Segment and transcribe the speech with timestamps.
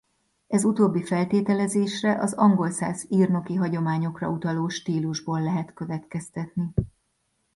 [0.47, 6.73] Ez utóbbi feltételezésre az angolszász írnoki hagyományokra utaló stílusból lehet következtetni.